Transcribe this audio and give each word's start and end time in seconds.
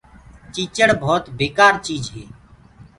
تيچڙ 0.53 0.89
ڀوت 1.03 1.23
بيڪآر 1.37 1.73
چيج 1.85 2.03
هي۔ 2.15 2.25